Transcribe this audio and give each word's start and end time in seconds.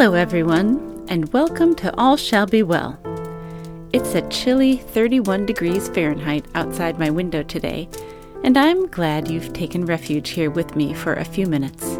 Hello, 0.00 0.14
everyone, 0.14 1.04
and 1.10 1.30
welcome 1.30 1.74
to 1.74 1.94
All 1.98 2.16
Shall 2.16 2.46
Be 2.46 2.62
Well. 2.62 2.98
It's 3.92 4.14
a 4.14 4.26
chilly 4.30 4.78
31 4.78 5.44
degrees 5.44 5.90
Fahrenheit 5.90 6.46
outside 6.54 6.98
my 6.98 7.10
window 7.10 7.42
today, 7.42 7.86
and 8.42 8.56
I'm 8.56 8.86
glad 8.86 9.28
you've 9.28 9.52
taken 9.52 9.84
refuge 9.84 10.30
here 10.30 10.50
with 10.50 10.74
me 10.74 10.94
for 10.94 11.12
a 11.12 11.24
few 11.26 11.46
minutes. 11.46 11.98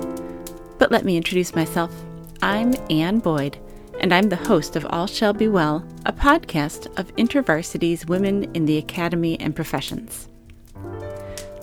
But 0.79 0.91
let 0.91 1.05
me 1.05 1.19
introduce 1.19 1.55
myself. 1.55 1.95
I'm 2.41 2.73
Anne 2.89 3.19
Boyd, 3.19 3.59
and 4.01 4.15
I'm 4.15 4.31
the 4.31 4.37
host 4.37 4.77
of 4.77 4.87
All 4.87 5.07
Shall 5.07 5.35
Be 5.35 5.49
Well, 5.49 5.87
a 6.07 6.13
podcast 6.15 6.87
of 6.99 7.15
InterVarsity's 7.17 8.07
Women 8.07 8.51
in 8.55 8.65
the 8.65 8.79
Academy 8.79 9.39
and 9.39 9.55
Professions. 9.55 10.27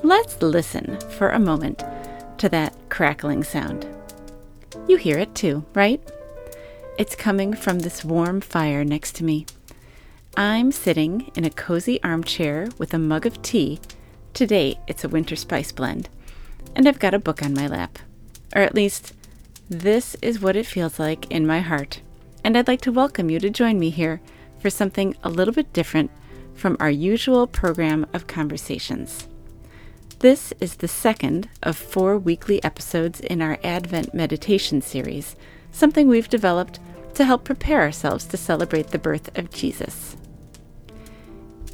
Let's 0.04 0.40
listen 0.44 1.00
for 1.18 1.32
a 1.32 1.40
moment 1.40 1.82
to 2.38 2.48
that 2.50 2.76
crackling 2.90 3.44
sound. 3.44 3.88
You 4.88 4.98
hear 4.98 5.18
it 5.18 5.34
too, 5.34 5.66
right? 5.74 6.00
It's 6.98 7.16
coming 7.16 7.54
from 7.54 7.80
this 7.80 8.04
warm 8.04 8.42
fire 8.42 8.84
next 8.84 9.14
to 9.18 9.24
me. 9.24 9.46
I'm 10.36 10.72
sitting 10.72 11.32
in 11.36 11.46
a 11.46 11.52
cozy 11.52 12.02
armchair 12.02 12.70
with 12.80 12.92
a 12.92 12.98
mug 12.98 13.28
of 13.28 13.40
tea. 13.44 13.80
Today 14.34 14.80
it's 14.88 15.04
a 15.04 15.10
winter 15.10 15.36
spice 15.36 15.72
blend. 15.72 16.10
And 16.76 16.88
I've 16.88 16.98
got 16.98 17.14
a 17.14 17.20
book 17.20 17.44
on 17.44 17.54
my 17.54 17.68
lap. 17.68 18.00
Or 18.56 18.64
at 18.64 18.74
least, 18.74 19.14
this 19.70 20.16
is 20.24 20.42
what 20.42 20.56
it 20.56 20.66
feels 20.66 20.98
like 20.98 21.30
in 21.30 21.46
my 21.46 21.60
heart. 21.60 22.02
And 22.44 22.58
I'd 22.58 22.68
like 22.68 22.82
to 22.82 22.92
welcome 22.92 23.30
you 23.30 23.40
to 23.42 23.50
join 23.52 23.78
me 23.78 23.92
here 23.92 24.20
for 24.60 24.72
something 24.72 25.16
a 25.22 25.30
little 25.30 25.54
bit 25.54 25.72
different 25.74 26.10
from 26.56 26.78
our 26.80 26.90
usual 26.90 27.46
program 27.46 28.08
of 28.12 28.26
conversations. 28.26 29.28
This 30.18 30.52
is 30.60 30.78
the 30.78 30.88
second 30.88 31.48
of 31.62 31.78
four 31.78 32.18
weekly 32.18 32.64
episodes 32.64 33.20
in 33.20 33.44
our 33.44 33.60
Advent 33.64 34.16
meditation 34.16 34.82
series, 34.82 35.36
something 35.72 36.08
we've 36.08 36.30
developed 36.30 36.80
to 37.16 37.26
help 37.26 37.44
prepare 37.44 37.82
ourselves 37.82 38.26
to 38.26 38.38
celebrate 38.38 38.90
the 38.90 39.00
birth 39.00 39.36
of 39.38 39.50
Jesus. 39.50 40.16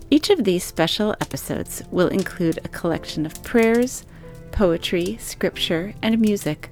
Each 0.09 0.29
of 0.29 0.43
these 0.43 0.63
special 0.63 1.15
episodes 1.19 1.83
will 1.91 2.07
include 2.07 2.59
a 2.63 2.69
collection 2.69 3.25
of 3.25 3.43
prayers, 3.43 4.05
poetry, 4.51 5.17
scripture, 5.19 5.93
and 6.01 6.19
music, 6.19 6.69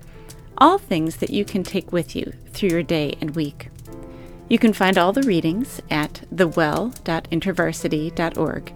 all 0.58 0.78
things 0.78 1.17
that 1.17 1.31
you 1.31 1.44
can 1.44 1.63
take 1.63 1.91
with 1.91 2.16
you 2.16 2.31
through 2.53 2.69
your 2.69 2.83
day 2.83 3.17
and 3.19 3.35
week. 3.35 3.67
You 4.47 4.59
can 4.59 4.73
find 4.73 4.97
all 4.97 5.11
the 5.11 5.23
readings 5.23 5.81
at 5.89 6.22
thewell.intervarsity.org. 6.31 8.73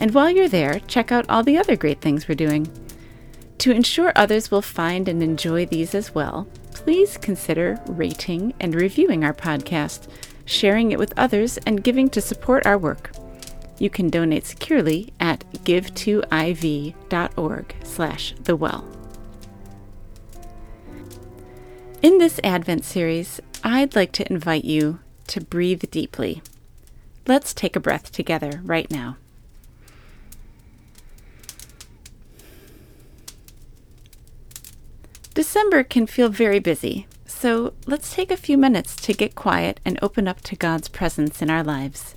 And 0.00 0.14
while 0.14 0.30
you're 0.30 0.48
there, 0.48 0.80
check 0.86 1.12
out 1.12 1.28
all 1.28 1.42
the 1.42 1.58
other 1.58 1.76
great 1.76 2.00
things 2.00 2.28
we're 2.28 2.34
doing. 2.34 2.66
To 3.58 3.72
ensure 3.72 4.12
others 4.14 4.50
will 4.50 4.62
find 4.62 5.08
and 5.08 5.22
enjoy 5.22 5.66
these 5.66 5.94
as 5.94 6.14
well, 6.14 6.46
please 6.72 7.16
consider 7.16 7.80
rating 7.86 8.54
and 8.60 8.74
reviewing 8.74 9.24
our 9.24 9.34
podcast, 9.34 10.08
sharing 10.44 10.92
it 10.92 10.98
with 10.98 11.12
others, 11.16 11.58
and 11.66 11.82
giving 11.82 12.08
to 12.10 12.20
support 12.20 12.66
our 12.66 12.78
work 12.78 13.10
you 13.80 13.90
can 13.90 14.10
donate 14.10 14.46
securely 14.46 15.12
at 15.20 15.44
give2iv.org 15.64 16.94
slash 17.82 18.34
the 18.42 18.56
well. 18.56 18.84
In 22.02 22.18
this 22.18 22.38
Advent 22.44 22.84
series, 22.84 23.40
I'd 23.64 23.96
like 23.96 24.12
to 24.12 24.30
invite 24.30 24.64
you 24.64 25.00
to 25.28 25.40
breathe 25.40 25.90
deeply. 25.90 26.42
Let's 27.26 27.52
take 27.52 27.74
a 27.76 27.80
breath 27.80 28.12
together 28.12 28.60
right 28.64 28.88
now. 28.90 29.16
December 35.38 35.84
can 35.84 36.08
feel 36.08 36.30
very 36.30 36.58
busy, 36.58 37.06
so 37.24 37.72
let's 37.86 38.12
take 38.12 38.32
a 38.32 38.36
few 38.36 38.58
minutes 38.58 38.96
to 38.96 39.12
get 39.12 39.36
quiet 39.36 39.78
and 39.84 39.96
open 40.02 40.26
up 40.26 40.40
to 40.40 40.56
God's 40.56 40.88
presence 40.88 41.40
in 41.40 41.48
our 41.48 41.62
lives. 41.62 42.16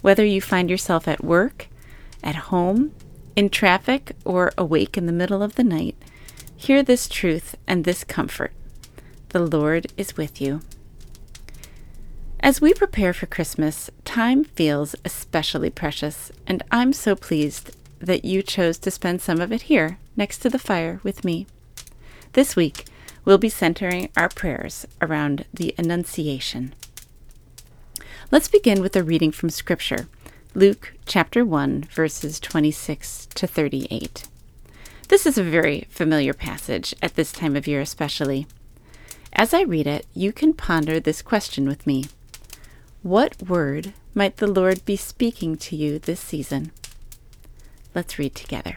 Whether 0.00 0.24
you 0.24 0.40
find 0.40 0.70
yourself 0.70 1.06
at 1.06 1.22
work, 1.22 1.68
at 2.22 2.48
home, 2.48 2.94
in 3.36 3.50
traffic, 3.50 4.12
or 4.24 4.54
awake 4.56 4.96
in 4.96 5.04
the 5.04 5.12
middle 5.12 5.42
of 5.42 5.56
the 5.56 5.64
night, 5.64 5.96
hear 6.56 6.82
this 6.82 7.10
truth 7.10 7.56
and 7.66 7.84
this 7.84 8.04
comfort. 8.04 8.54
The 9.28 9.40
Lord 9.40 9.92
is 9.98 10.16
with 10.16 10.40
you. 10.40 10.62
As 12.40 12.62
we 12.62 12.72
prepare 12.72 13.12
for 13.12 13.26
Christmas, 13.26 13.90
time 14.06 14.44
feels 14.44 14.96
especially 15.04 15.68
precious, 15.68 16.32
and 16.46 16.62
I'm 16.70 16.94
so 16.94 17.16
pleased 17.16 17.76
that 17.98 18.24
you 18.24 18.42
chose 18.42 18.78
to 18.78 18.90
spend 18.90 19.20
some 19.20 19.42
of 19.42 19.52
it 19.52 19.62
here, 19.68 19.98
next 20.16 20.38
to 20.38 20.48
the 20.48 20.58
fire, 20.58 21.00
with 21.02 21.22
me. 21.22 21.46
This 22.36 22.54
week, 22.54 22.84
we'll 23.24 23.38
be 23.38 23.48
centering 23.48 24.10
our 24.14 24.28
prayers 24.28 24.84
around 25.00 25.46
the 25.54 25.74
Annunciation. 25.78 26.74
Let's 28.30 28.46
begin 28.46 28.82
with 28.82 28.94
a 28.94 29.02
reading 29.02 29.32
from 29.32 29.48
Scripture, 29.48 30.06
Luke 30.54 30.92
chapter 31.06 31.46
1, 31.46 31.84
verses 31.84 32.38
26 32.38 33.28
to 33.36 33.46
38. 33.46 34.28
This 35.08 35.24
is 35.24 35.38
a 35.38 35.42
very 35.42 35.86
familiar 35.88 36.34
passage 36.34 36.94
at 37.00 37.14
this 37.14 37.32
time 37.32 37.56
of 37.56 37.66
year, 37.66 37.80
especially. 37.80 38.46
As 39.32 39.54
I 39.54 39.62
read 39.62 39.86
it, 39.86 40.04
you 40.12 40.30
can 40.30 40.52
ponder 40.52 41.00
this 41.00 41.22
question 41.22 41.66
with 41.66 41.86
me 41.86 42.04
What 43.02 43.48
word 43.48 43.94
might 44.14 44.36
the 44.36 44.46
Lord 44.46 44.84
be 44.84 44.96
speaking 44.96 45.56
to 45.56 45.74
you 45.74 45.98
this 45.98 46.20
season? 46.20 46.72
Let's 47.94 48.18
read 48.18 48.34
together. 48.34 48.76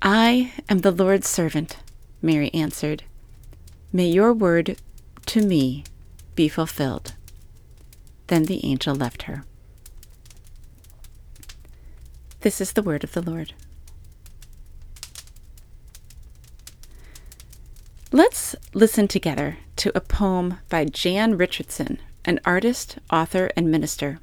I 0.00 0.52
am 0.68 0.78
the 0.78 0.92
Lord's 0.92 1.28
servant. 1.28 1.78
Mary 2.22 2.52
answered, 2.54 3.02
May 3.92 4.06
your 4.06 4.32
word 4.32 4.78
to 5.26 5.44
me 5.44 5.84
be 6.34 6.48
fulfilled. 6.48 7.14
Then 8.28 8.44
the 8.44 8.64
angel 8.64 8.94
left 8.94 9.22
her. 9.22 9.44
This 12.40 12.60
is 12.60 12.72
the 12.72 12.82
word 12.82 13.02
of 13.02 13.12
the 13.12 13.22
Lord. 13.22 13.54
Let's 18.12 18.54
listen 18.72 19.08
together 19.08 19.58
to 19.76 19.92
a 19.94 20.00
poem 20.00 20.58
by 20.68 20.84
Jan 20.84 21.36
Richardson, 21.36 21.98
an 22.24 22.40
artist, 22.44 22.98
author, 23.10 23.50
and 23.56 23.70
minister. 23.70 24.20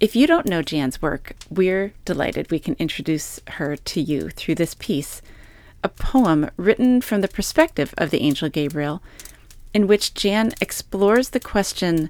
If 0.00 0.16
you 0.16 0.26
don't 0.26 0.46
know 0.46 0.62
Jan's 0.62 1.02
work, 1.02 1.36
we're 1.50 1.92
delighted 2.06 2.50
we 2.50 2.58
can 2.58 2.74
introduce 2.78 3.38
her 3.48 3.76
to 3.76 4.00
you 4.00 4.30
through 4.30 4.54
this 4.54 4.74
piece, 4.74 5.20
a 5.84 5.90
poem 5.90 6.50
written 6.56 7.02
from 7.02 7.20
the 7.20 7.28
perspective 7.28 7.92
of 7.98 8.08
the 8.08 8.22
angel 8.22 8.48
Gabriel, 8.48 9.02
in 9.74 9.86
which 9.86 10.14
Jan 10.14 10.52
explores 10.58 11.30
the 11.30 11.40
question 11.40 12.08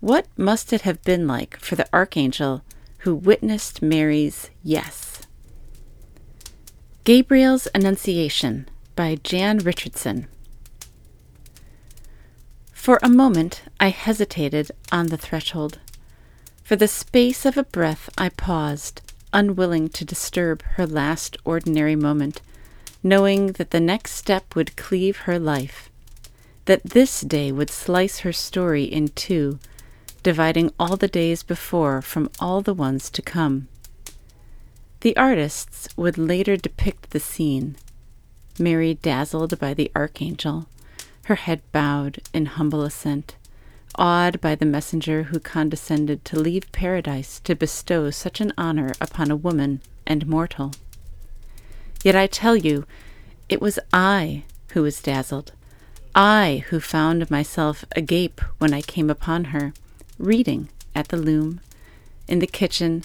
what 0.00 0.26
must 0.38 0.72
it 0.72 0.80
have 0.82 1.02
been 1.02 1.26
like 1.26 1.58
for 1.58 1.76
the 1.76 1.88
archangel 1.92 2.62
who 3.00 3.14
witnessed 3.14 3.82
Mary's 3.82 4.48
yes? 4.62 5.20
Gabriel's 7.04 7.68
Annunciation 7.74 8.66
by 8.94 9.18
Jan 9.22 9.58
Richardson. 9.58 10.26
For 12.72 12.98
a 13.02 13.10
moment 13.10 13.62
I 13.78 13.88
hesitated 13.88 14.70
on 14.90 15.08
the 15.08 15.18
threshold. 15.18 15.80
For 16.66 16.74
the 16.74 16.88
space 16.88 17.46
of 17.46 17.56
a 17.56 17.62
breath 17.62 18.10
I 18.18 18.28
paused, 18.28 19.00
unwilling 19.32 19.88
to 19.90 20.04
disturb 20.04 20.62
her 20.74 20.84
last 20.84 21.36
ordinary 21.44 21.94
moment, 21.94 22.40
knowing 23.04 23.52
that 23.52 23.70
the 23.70 23.78
next 23.78 24.14
step 24.14 24.56
would 24.56 24.74
cleave 24.74 25.18
her 25.18 25.38
life, 25.38 25.88
that 26.64 26.82
this 26.82 27.20
day 27.20 27.52
would 27.52 27.70
slice 27.70 28.18
her 28.26 28.32
story 28.32 28.82
in 28.82 29.10
two, 29.10 29.60
dividing 30.24 30.72
all 30.76 30.96
the 30.96 31.06
days 31.06 31.44
before 31.44 32.02
from 32.02 32.28
all 32.40 32.62
the 32.62 32.74
ones 32.74 33.10
to 33.10 33.22
come. 33.22 33.68
The 35.02 35.16
artists 35.16 35.86
would 35.96 36.18
later 36.18 36.56
depict 36.56 37.10
the 37.10 37.20
scene 37.20 37.76
Mary 38.58 38.94
dazzled 38.94 39.56
by 39.60 39.72
the 39.72 39.92
archangel, 39.94 40.66
her 41.26 41.36
head 41.36 41.62
bowed 41.70 42.18
in 42.34 42.46
humble 42.46 42.82
assent 42.82 43.36
awed 43.98 44.40
by 44.40 44.54
the 44.54 44.64
messenger 44.64 45.24
who 45.24 45.40
condescended 45.40 46.24
to 46.24 46.38
leave 46.38 46.70
paradise 46.72 47.40
to 47.40 47.54
bestow 47.54 48.10
such 48.10 48.40
an 48.40 48.52
honor 48.56 48.92
upon 49.00 49.30
a 49.30 49.36
woman 49.36 49.80
and 50.06 50.26
mortal. 50.26 50.72
Yet 52.04 52.14
I 52.14 52.26
tell 52.26 52.56
you, 52.56 52.86
it 53.48 53.60
was 53.60 53.78
I 53.92 54.44
who 54.72 54.82
was 54.82 55.00
dazzled, 55.00 55.52
I 56.14 56.64
who 56.68 56.80
found 56.80 57.30
myself 57.30 57.84
agape 57.94 58.40
when 58.58 58.72
I 58.72 58.80
came 58.80 59.10
upon 59.10 59.46
her, 59.46 59.72
reading 60.18 60.68
at 60.94 61.08
the 61.08 61.16
loom, 61.16 61.60
in 62.28 62.38
the 62.38 62.46
kitchen, 62.46 63.04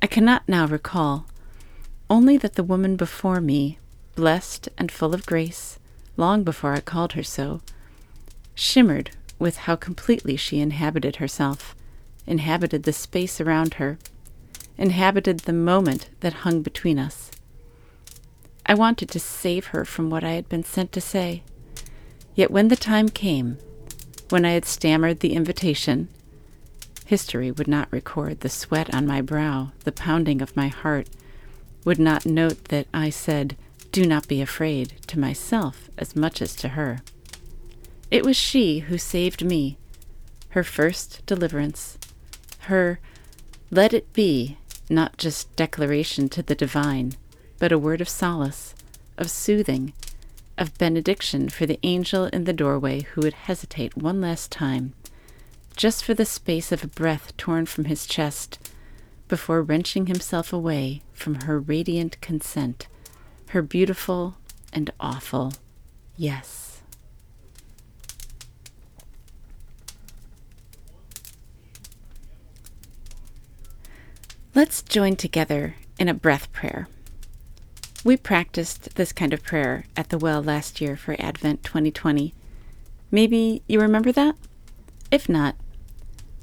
I 0.00 0.06
cannot 0.06 0.48
now 0.48 0.66
recall, 0.66 1.26
only 2.08 2.36
that 2.38 2.54
the 2.54 2.62
woman 2.62 2.96
before 2.96 3.40
me, 3.40 3.78
blessed 4.14 4.68
and 4.78 4.90
full 4.90 5.14
of 5.14 5.26
grace, 5.26 5.78
long 6.16 6.42
before 6.42 6.72
I 6.72 6.80
called 6.80 7.12
her 7.12 7.22
so, 7.22 7.60
shimmered 8.54 9.10
with 9.38 9.58
how 9.58 9.76
completely 9.76 10.36
she 10.36 10.60
inhabited 10.60 11.16
herself, 11.16 11.74
inhabited 12.26 12.82
the 12.82 12.92
space 12.92 13.40
around 13.40 13.74
her, 13.74 13.98
inhabited 14.76 15.40
the 15.40 15.52
moment 15.52 16.08
that 16.20 16.44
hung 16.44 16.62
between 16.62 16.98
us. 16.98 17.30
I 18.66 18.74
wanted 18.74 19.08
to 19.10 19.20
save 19.20 19.68
her 19.68 19.84
from 19.84 20.10
what 20.10 20.24
I 20.24 20.32
had 20.32 20.48
been 20.48 20.64
sent 20.64 20.92
to 20.92 21.00
say. 21.00 21.42
Yet 22.34 22.50
when 22.50 22.68
the 22.68 22.76
time 22.76 23.08
came, 23.08 23.58
when 24.28 24.44
I 24.44 24.50
had 24.50 24.66
stammered 24.66 25.20
the 25.20 25.32
invitation, 25.32 26.08
history 27.06 27.50
would 27.50 27.66
not 27.66 27.90
record 27.90 28.40
the 28.40 28.50
sweat 28.50 28.94
on 28.94 29.06
my 29.06 29.22
brow, 29.22 29.72
the 29.84 29.92
pounding 29.92 30.42
of 30.42 30.54
my 30.54 30.68
heart, 30.68 31.08
would 31.84 31.98
not 31.98 32.26
note 32.26 32.66
that 32.66 32.86
I 32.92 33.08
said, 33.08 33.56
Do 33.90 34.04
not 34.04 34.28
be 34.28 34.42
afraid, 34.42 34.94
to 35.06 35.18
myself 35.18 35.88
as 35.96 36.14
much 36.14 36.42
as 36.42 36.54
to 36.56 36.70
her. 36.70 37.00
It 38.10 38.24
was 38.24 38.36
she 38.36 38.80
who 38.80 38.96
saved 38.96 39.44
me, 39.44 39.76
her 40.50 40.64
first 40.64 41.24
deliverance, 41.26 41.98
her 42.60 43.00
let 43.70 43.92
it 43.92 44.12
be, 44.14 44.56
not 44.88 45.18
just 45.18 45.54
declaration 45.56 46.30
to 46.30 46.42
the 46.42 46.54
divine, 46.54 47.14
but 47.58 47.70
a 47.70 47.78
word 47.78 48.00
of 48.00 48.08
solace, 48.08 48.74
of 49.18 49.30
soothing, 49.30 49.92
of 50.56 50.76
benediction 50.78 51.50
for 51.50 51.66
the 51.66 51.78
angel 51.82 52.24
in 52.26 52.44
the 52.44 52.54
doorway 52.54 53.02
who 53.02 53.20
would 53.20 53.34
hesitate 53.34 53.96
one 53.96 54.22
last 54.22 54.50
time, 54.50 54.94
just 55.76 56.02
for 56.02 56.14
the 56.14 56.24
space 56.24 56.72
of 56.72 56.82
a 56.82 56.88
breath 56.88 57.36
torn 57.36 57.66
from 57.66 57.84
his 57.84 58.06
chest, 58.06 58.58
before 59.28 59.62
wrenching 59.62 60.06
himself 60.06 60.50
away 60.50 61.02
from 61.12 61.42
her 61.42 61.60
radiant 61.60 62.18
consent, 62.22 62.88
her 63.48 63.60
beautiful 63.60 64.36
and 64.72 64.90
awful 64.98 65.52
yes. 66.16 66.67
Let's 74.58 74.82
join 74.82 75.14
together 75.14 75.76
in 76.00 76.08
a 76.08 76.14
breath 76.14 76.52
prayer. 76.52 76.88
We 78.02 78.16
practiced 78.16 78.96
this 78.96 79.12
kind 79.12 79.32
of 79.32 79.44
prayer 79.44 79.84
at 79.96 80.08
the 80.08 80.18
well 80.18 80.42
last 80.42 80.80
year 80.80 80.96
for 80.96 81.14
Advent 81.20 81.62
2020. 81.62 82.34
Maybe 83.12 83.62
you 83.68 83.80
remember 83.80 84.10
that? 84.10 84.34
If 85.12 85.28
not, 85.28 85.54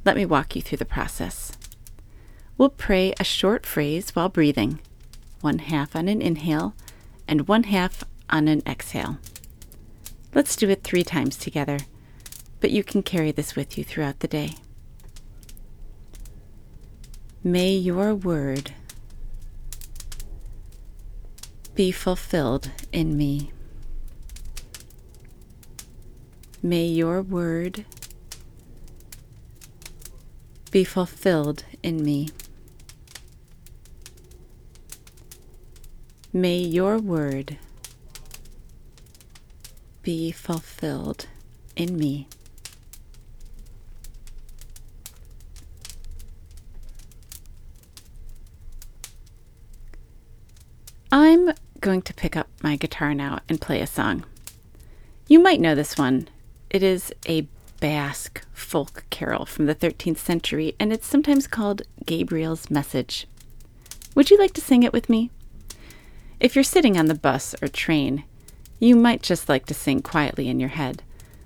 let 0.05 0.15
me 0.15 0.25
walk 0.25 0.55
you 0.55 0.61
through 0.61 0.77
the 0.77 0.85
process. 0.85 1.57
We'll 2.57 2.69
pray 2.69 3.13
a 3.19 3.25
short 3.25 3.65
phrase 3.65 4.11
while 4.11 4.29
breathing, 4.29 4.79
one 5.41 5.59
half 5.59 5.93
on 5.93 6.07
an 6.07 6.21
inhale 6.21 6.73
and 7.27 7.49
one 7.49 7.63
half 7.63 8.05
on 8.29 8.47
an 8.47 8.61
exhale. 8.65 9.17
Let's 10.33 10.55
do 10.55 10.69
it 10.69 10.85
three 10.85 11.03
times 11.03 11.35
together, 11.35 11.79
but 12.61 12.71
you 12.71 12.81
can 12.81 13.03
carry 13.03 13.33
this 13.33 13.57
with 13.57 13.77
you 13.77 13.83
throughout 13.83 14.21
the 14.21 14.29
day. 14.29 14.51
May 17.47 17.75
your 17.75 18.15
word 18.15 18.71
be 21.75 21.91
fulfilled 21.91 22.71
in 22.91 23.15
me. 23.15 23.51
May 26.63 26.87
your 26.87 27.21
word 27.21 27.85
be 30.71 30.83
fulfilled 30.83 31.65
in 31.83 32.03
me. 32.03 32.29
May 36.33 36.57
your 36.57 36.97
word 36.97 37.59
be 40.01 40.31
fulfilled 40.31 41.27
in 41.75 41.95
me. 41.95 42.27
I'm 51.17 51.53
going 51.85 52.01
to 52.01 52.15
pick 52.15 52.35
up 52.35 52.47
my 52.63 52.75
guitar 52.75 53.13
now 53.13 53.39
and 53.47 53.61
play 53.61 53.79
a 53.79 53.85
song. 53.85 54.25
You 55.27 55.37
might 55.37 55.61
know 55.61 55.75
this 55.75 55.99
one. 55.99 56.27
It 56.71 56.81
is 56.81 57.13
a 57.29 57.47
Basque 57.79 58.43
folk 58.53 59.03
carol 59.11 59.45
from 59.45 59.67
the 59.67 59.75
13th 59.75 60.17
century, 60.17 60.75
and 60.79 60.91
it's 60.91 61.05
sometimes 61.05 61.45
called 61.45 61.83
Gabriel's 62.03 62.71
Message. 62.71 63.27
Would 64.15 64.31
you 64.31 64.37
like 64.39 64.53
to 64.53 64.61
sing 64.61 64.81
it 64.81 64.93
with 64.93 65.09
me? 65.09 65.29
If 66.39 66.55
you're 66.55 66.63
sitting 66.63 66.97
on 66.97 67.05
the 67.05 67.13
bus 67.13 67.53
or 67.61 67.67
train, 67.67 68.23
you 68.79 68.95
might 68.95 69.21
just 69.21 69.47
like 69.47 69.67
to 69.67 69.75
sing 69.75 70.01
quietly 70.01 70.47
in 70.47 70.59
your 70.59 70.69
head. 70.69 71.03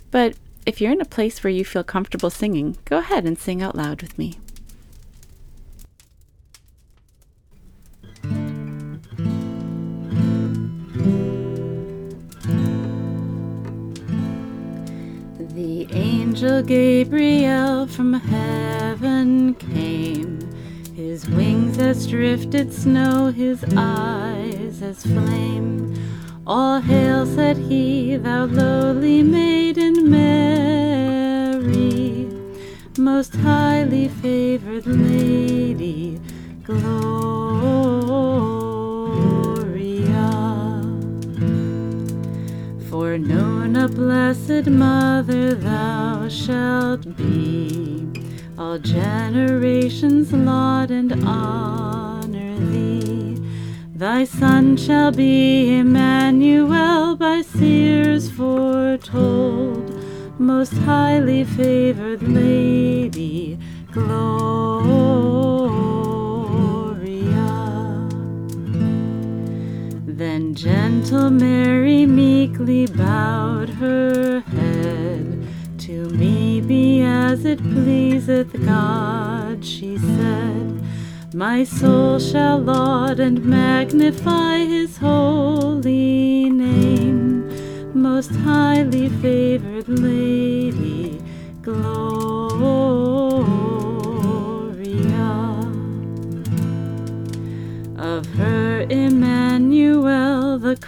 But 0.10 0.38
if 0.65 0.79
you're 0.79 0.93
in 0.93 1.01
a 1.01 1.05
place 1.05 1.43
where 1.43 1.51
you 1.51 1.65
feel 1.65 1.84
comfortable 1.84 2.29
singing, 2.29 2.77
go 2.86 3.00
ahead 3.00 3.25
and 3.25 3.38
sing 3.38 3.62
out 3.62 3.75
loud 3.75 4.01
with 4.01 4.17
me. 4.17 4.39
Angel 15.58 16.62
Gabriel 16.62 17.88
from 17.88 18.13
heaven 18.13 19.56
came. 19.56 20.39
His 20.96 21.29
wings 21.29 21.77
as 21.79 22.08
drifted 22.08 22.72
snow, 22.74 23.32
his 23.32 23.63
eyes 23.75 24.82
as 24.82 25.03
flame. 25.03 25.94
All 26.46 26.79
hail, 26.82 27.25
said 27.25 27.58
he, 27.58 28.18
thou 28.18 28.46
lowly 28.46 29.24
maiden 29.24 30.10
Mary, 30.10 31.60
most 32.98 33.36
highly 33.36 34.08
favored 34.08 34.86
lady, 34.88 36.20
glory. 36.63 37.49
Forenoon 43.00 43.77
a 43.77 43.88
blessed 43.88 44.68
mother 44.68 45.56
thou 45.56 46.27
shalt 46.27 47.15
be, 47.15 48.06
all 48.58 48.77
generations 48.77 50.34
laud 50.34 50.91
and 50.91 51.13
honor 51.25 52.58
thee. 52.72 53.41
Thy 53.96 54.25
son 54.25 54.75
shall 54.75 55.13
be 55.13 55.77
Emmanuel, 55.77 57.15
by 57.15 57.41
seers 57.41 58.29
foretold, 58.29 59.96
most 60.38 60.74
highly 60.79 61.46
favored 61.46 62.22
lady, 62.22 63.58
Gloria. 63.94 65.00
Then 70.06 70.53
gentle 70.53 71.29
Mary 71.29 71.88
meekly 72.50 72.88
bowed 72.88 73.70
her 73.70 74.39
head. 74.41 75.48
To 75.79 76.10
me 76.10 76.62
be 76.62 77.01
as 77.01 77.46
it 77.46 77.60
pleaseth 77.60 78.53
God, 78.65 79.63
she 79.63 79.98
said. 79.98 80.84
My 81.34 81.63
soul 81.63 82.20
shall 82.20 82.58
laud 82.58 83.20
and 83.20 83.46
magnify 83.46 84.58
his 84.58 84.98
holy 84.98 86.50
name. 86.50 87.94
Most 87.94 88.32
highly 88.32 89.10
favored 89.10 89.88
Lady, 89.88 91.22
Gloria. 91.62 92.18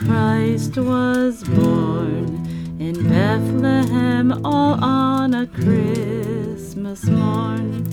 Christ 0.06 0.78
was 0.78 1.44
born 1.44 2.48
in 2.80 3.08
Bethlehem 3.08 4.44
all 4.44 4.84
on 4.84 5.34
a 5.34 5.46
Christmas 5.46 7.06
morn. 7.06 7.88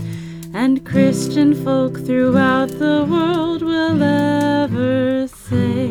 And 0.55 0.85
Christian 0.87 1.55
folk 1.65 1.99
throughout 2.07 2.71
the 2.71 3.07
world 3.09 3.62
will 3.62 4.03
ever 4.03 5.29
say, 5.29 5.88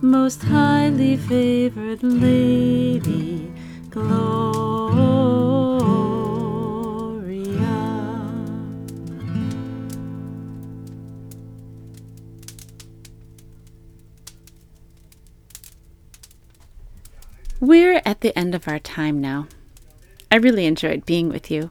Most 0.00 0.42
highly 0.42 1.16
favored 1.16 2.02
Lady, 2.02 3.52
Gloria. 3.90 4.77
At 18.18 18.22
the 18.22 18.36
end 18.36 18.52
of 18.52 18.66
our 18.66 18.80
time 18.80 19.20
now. 19.20 19.46
I 20.28 20.36
really 20.36 20.66
enjoyed 20.66 21.06
being 21.06 21.28
with 21.28 21.52
you, 21.52 21.70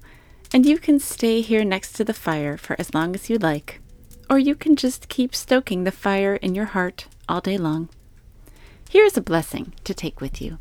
and 0.54 0.66
you 0.66 0.78
can 0.78 0.98
stay 0.98 1.42
here 1.42 1.66
next 1.66 1.92
to 1.94 2.06
the 2.06 2.14
fire 2.14 2.56
for 2.56 2.74
as 2.80 2.94
long 2.94 3.14
as 3.16 3.30
you 3.30 3.38
like, 3.38 3.82
or 4.30 4.40
you 4.40 4.56
can 4.56 4.78
just 4.78 5.10
keep 5.10 5.36
stoking 5.36 5.84
the 5.84 5.92
fire 5.92 6.36
in 6.36 6.56
your 6.56 6.68
heart 6.68 7.08
all 7.28 7.42
day 7.42 7.58
long. 7.58 7.90
Here 8.88 9.04
is 9.04 9.18
a 9.18 9.22
blessing 9.22 9.74
to 9.84 9.94
take 9.94 10.22
with 10.22 10.42
you. 10.42 10.58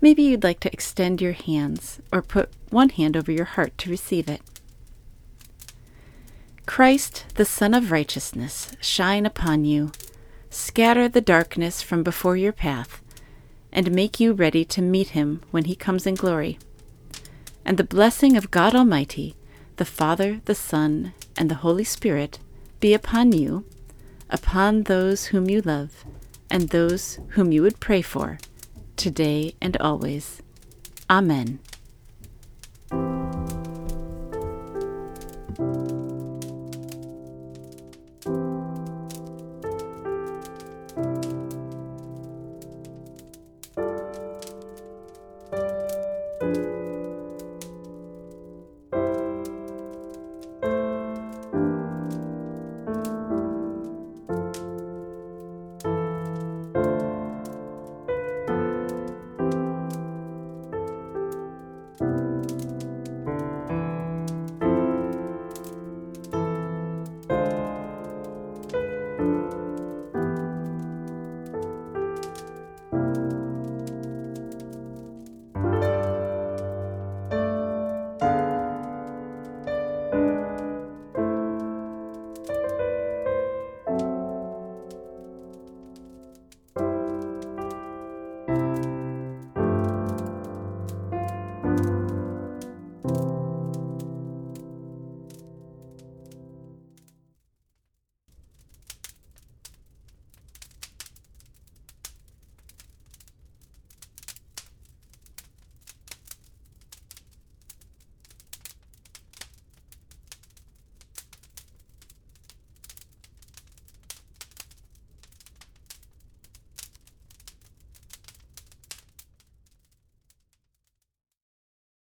Maybe 0.00 0.22
you'd 0.22 0.42
like 0.42 0.60
to 0.60 0.72
extend 0.72 1.20
your 1.20 1.32
hands 1.32 2.00
or 2.10 2.22
put 2.22 2.48
one 2.70 2.88
hand 2.88 3.14
over 3.14 3.30
your 3.30 3.44
heart 3.44 3.76
to 3.78 3.90
receive 3.90 4.26
it. 4.26 4.40
Christ, 6.64 7.26
the 7.34 7.44
Sun 7.44 7.74
of 7.74 7.92
Righteousness, 7.92 8.72
shine 8.80 9.26
upon 9.26 9.66
you, 9.66 9.92
scatter 10.48 11.10
the 11.10 11.20
darkness 11.20 11.82
from 11.82 12.02
before 12.02 12.38
your 12.38 12.52
path, 12.52 13.02
and 13.74 13.90
make 13.90 14.20
you 14.20 14.32
ready 14.32 14.64
to 14.64 14.80
meet 14.80 15.08
him 15.08 15.42
when 15.50 15.64
he 15.64 15.74
comes 15.74 16.06
in 16.06 16.14
glory. 16.14 16.58
And 17.64 17.76
the 17.76 17.84
blessing 17.84 18.36
of 18.36 18.50
God 18.50 18.74
Almighty, 18.74 19.34
the 19.76 19.84
Father, 19.84 20.40
the 20.44 20.54
Son, 20.54 21.12
and 21.36 21.50
the 21.50 21.56
Holy 21.56 21.84
Spirit 21.84 22.38
be 22.78 22.94
upon 22.94 23.32
you, 23.32 23.64
upon 24.30 24.84
those 24.84 25.26
whom 25.26 25.50
you 25.50 25.60
love, 25.60 26.04
and 26.48 26.68
those 26.68 27.18
whom 27.30 27.50
you 27.50 27.62
would 27.62 27.80
pray 27.80 28.00
for, 28.00 28.38
today 28.96 29.54
and 29.60 29.76
always. 29.78 30.40
Amen. 31.10 31.58